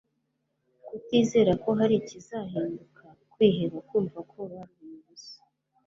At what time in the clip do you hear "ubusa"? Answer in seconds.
4.99-5.39